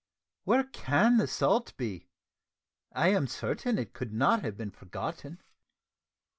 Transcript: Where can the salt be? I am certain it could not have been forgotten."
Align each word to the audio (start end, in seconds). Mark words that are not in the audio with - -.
Where 0.45 0.63
can 0.63 1.17
the 1.17 1.27
salt 1.27 1.77
be? 1.77 2.07
I 2.91 3.09
am 3.09 3.27
certain 3.27 3.77
it 3.77 3.93
could 3.93 4.11
not 4.11 4.41
have 4.41 4.57
been 4.57 4.71
forgotten." 4.71 5.43